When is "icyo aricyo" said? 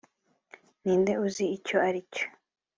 1.57-2.25